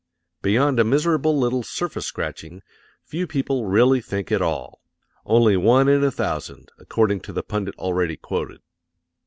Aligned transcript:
Beyond 0.41 0.79
a 0.79 0.83
miserable 0.83 1.37
little 1.37 1.61
surface 1.61 2.07
scratching, 2.07 2.63
few 3.03 3.27
people 3.27 3.67
really 3.67 4.01
think 4.01 4.31
at 4.31 4.41
all 4.41 4.81
only 5.27 5.55
one 5.55 5.87
in 5.87 6.03
a 6.03 6.09
thousand, 6.09 6.71
according 6.79 7.19
to 7.19 7.31
the 7.31 7.43
pundit 7.43 7.75
already 7.77 8.17
quoted. 8.17 8.61